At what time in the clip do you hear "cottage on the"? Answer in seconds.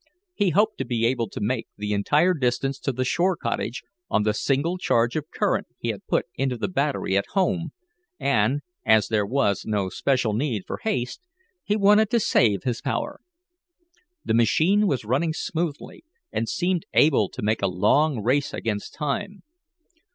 3.37-4.33